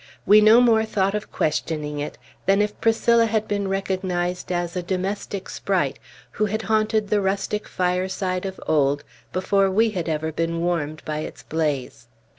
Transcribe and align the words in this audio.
We 0.25 0.41
no 0.41 0.61
more 0.61 0.83
thought 0.83 1.13
of 1.13 1.31
questioning 1.31 1.99
it, 1.99 2.17
than 2.47 2.59
if 2.59 2.81
Priscilla 2.81 3.27
had 3.27 3.47
been 3.47 3.67
recognized 3.67 4.51
as 4.51 4.75
a 4.75 4.81
domestic 4.81 5.47
sprite, 5.47 5.99
who 6.31 6.45
had 6.47 6.63
haunted 6.63 7.09
the 7.09 7.21
rustic 7.21 7.67
fireside 7.67 8.47
of 8.47 8.59
old, 8.65 9.03
before 9.31 9.69
we 9.69 9.91
had 9.91 10.09
ever 10.09 10.31
been 10.31 10.59
warmed 10.59 11.03
by 11.05 11.19
its 11.19 11.43
blaze. 11.43 12.07